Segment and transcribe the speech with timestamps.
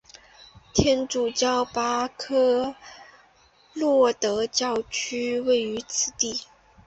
[0.73, 2.73] 天主教巴科
[3.75, 6.47] 洛德教区位于此地。